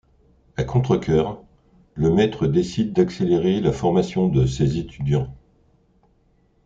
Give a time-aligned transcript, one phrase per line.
[0.57, 1.43] À contre cœur,
[1.93, 5.31] le Maître décide d'accélérer la formation de ses étudiants...